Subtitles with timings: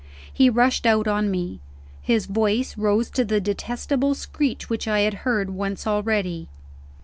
[0.33, 1.59] He rushed out on me;
[2.01, 6.47] his voice rose to the detestable screech which I had heard once already.